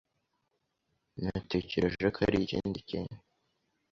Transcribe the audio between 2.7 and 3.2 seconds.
kintu.